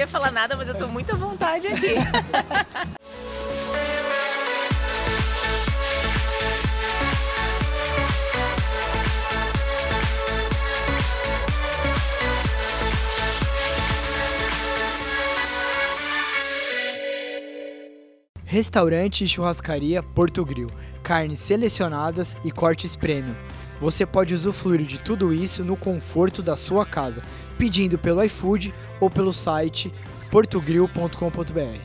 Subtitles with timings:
[0.00, 1.94] queria falar nada, mas eu tô muito à vontade aqui.
[18.46, 20.68] Restaurante e churrascaria Porto Grill.
[21.02, 23.36] Carnes selecionadas e cortes premium.
[23.80, 27.22] Você pode usufruir de tudo isso no conforto da sua casa,
[27.56, 29.92] pedindo pelo iFood ou pelo site
[30.30, 31.80] portogrill.com.br.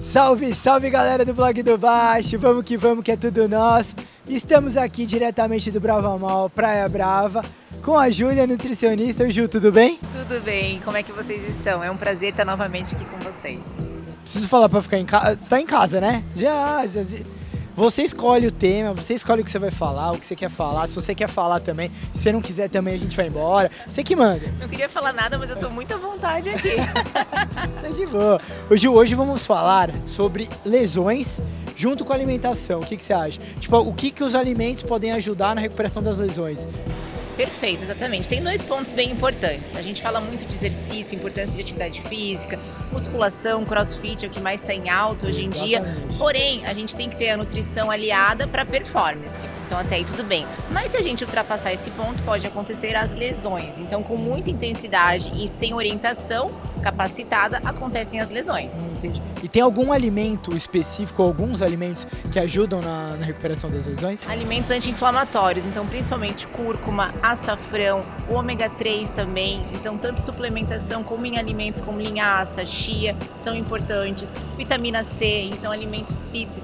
[0.00, 3.94] Salve, salve galera do blog do Baixo, vamos que vamos que é tudo nosso.
[4.26, 7.42] Estamos aqui diretamente do Brava Mal, Praia Brava,
[7.82, 9.22] com a Júlia, nutricionista.
[9.22, 9.98] Oi, Ju, tudo bem?
[10.12, 11.82] Tudo bem, como é que vocês estão?
[11.82, 13.60] É um prazer estar novamente aqui com vocês.
[14.22, 15.38] Preciso falar pra ficar em casa.
[15.48, 16.24] Tá em casa, né?
[16.34, 17.18] Já, já, já.
[17.76, 20.48] Você escolhe o tema, você escolhe o que você vai falar, o que você quer
[20.48, 20.86] falar.
[20.86, 23.70] Se você quer falar também, se você não quiser também, a gente vai embora.
[23.86, 24.40] Você que manda.
[24.58, 26.70] Não queria falar nada, mas eu tô muito à vontade aqui.
[27.82, 28.40] Tá de boa.
[28.70, 31.42] Hoje, hoje vamos falar sobre lesões
[31.76, 32.80] junto com a alimentação.
[32.80, 33.40] O que, que você acha?
[33.60, 36.66] Tipo, o que, que os alimentos podem ajudar na recuperação das lesões?
[37.36, 38.28] Perfeito, exatamente.
[38.28, 39.76] Tem dois pontos bem importantes.
[39.76, 42.58] A gente fala muito de exercício, importância de atividade física,
[42.90, 45.82] musculação, crossfit é o que mais está em alta hoje em dia.
[46.16, 49.46] Porém, a gente tem que ter a nutrição aliada para performance.
[49.66, 50.46] Então, até aí tudo bem.
[50.70, 53.76] Mas se a gente ultrapassar esse ponto, pode acontecer as lesões.
[53.78, 56.48] Então, com muita intensidade e sem orientação
[56.86, 58.86] capacitada, acontecem as lesões.
[58.86, 59.20] Entendi.
[59.42, 64.28] E tem algum alimento específico, alguns alimentos que ajudam na, na recuperação das lesões?
[64.28, 69.66] Alimentos anti-inflamatórios, então principalmente cúrcuma, açafrão, o ômega 3 também.
[69.74, 74.30] Então, tanto suplementação como em alimentos como linhaça, chia são importantes.
[74.56, 76.16] Vitamina C, então alimentos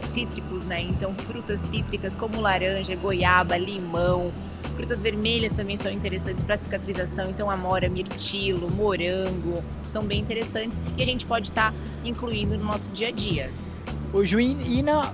[0.02, 0.82] cítricos, né?
[0.82, 4.32] Então, frutas cítricas como laranja, goiaba, limão.
[4.76, 11.02] Frutas vermelhas também são interessantes para cicatrização, então amora, mirtilo, morango, são bem interessantes e
[11.02, 13.50] a gente pode estar tá incluindo no nosso dia a dia.
[14.12, 15.12] O Juim, e na,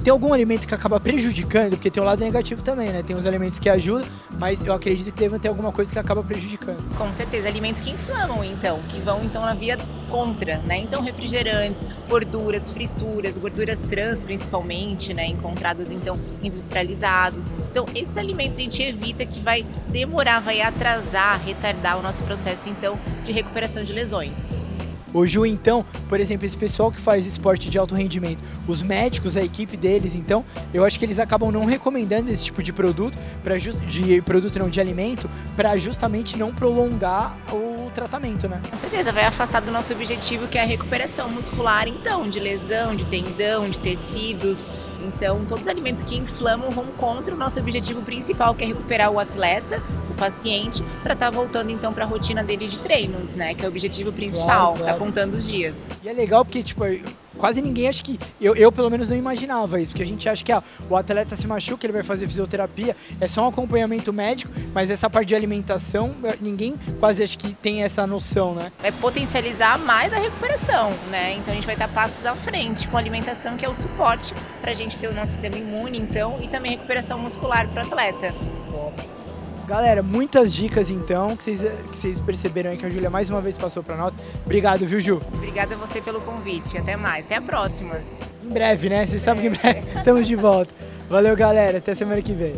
[0.00, 1.70] tem algum alimento que acaba prejudicando?
[1.70, 3.02] Porque tem o lado negativo também, né?
[3.02, 6.22] Tem os alimentos que ajudam, mas eu acredito que deve ter alguma coisa que acaba
[6.22, 6.82] prejudicando.
[6.96, 9.76] Com certeza, alimentos que inflamam, então, que vão então na via
[10.08, 10.78] contra, né?
[10.78, 15.26] Então, refrigerantes, gorduras, frituras, gorduras trans principalmente, né?
[15.26, 17.50] Encontradas então industrializados.
[17.70, 22.68] Então, esses alimentos a gente evita que vai demorar, vai atrasar, retardar o nosso processo
[22.68, 24.59] então de recuperação de lesões.
[25.12, 29.36] O Ju, então, por exemplo, esse pessoal que faz esporte de alto rendimento, os médicos,
[29.36, 33.18] a equipe deles, então, eu acho que eles acabam não recomendando esse tipo de produto,
[33.88, 38.60] de produto não de alimento, para justamente não prolongar o tratamento, né?
[38.70, 42.94] Com certeza, vai afastar do nosso objetivo que é a recuperação muscular, então, de lesão,
[42.94, 44.68] de tendão, de tecidos.
[45.02, 49.10] Então, todos os alimentos que inflamam vão contra o nosso objetivo principal, que é recuperar
[49.10, 53.32] o atleta, o paciente, para estar tá voltando então para a rotina dele de treinos,
[53.32, 53.54] né?
[53.54, 54.92] Que é o objetivo principal, claro, claro.
[54.92, 55.76] tá contando os dias.
[56.02, 56.84] E é legal porque, tipo,
[57.40, 58.18] quase ninguém acha que.
[58.40, 61.34] Eu, eu pelo menos não imaginava isso, porque a gente acha que ah, o atleta
[61.34, 65.34] se machuca, ele vai fazer fisioterapia, é só um acompanhamento médico, mas essa parte de
[65.34, 68.70] alimentação, eh, ninguém quase acha que tem essa noção, né?
[68.80, 71.34] Vai potencializar mais a recuperação, né?
[71.34, 74.34] Então a gente vai estar passos à frente com a alimentação, que é o suporte
[74.60, 77.86] para a gente ter o nosso sistema imune, então, e também recuperação muscular para o
[77.86, 78.59] atleta.
[79.70, 83.40] Galera, muitas dicas então, que vocês, que vocês perceberam aí que a Júlia mais uma
[83.40, 84.18] vez passou para nós.
[84.44, 85.22] Obrigado, viu, Ju?
[85.32, 86.76] Obrigada a você pelo convite.
[86.76, 87.24] Até mais.
[87.24, 88.02] Até a próxima.
[88.42, 89.06] Em breve, né?
[89.06, 90.74] Vocês sabem que em breve estamos de volta.
[91.08, 91.78] Valeu, galera.
[91.78, 92.54] Até semana que vem.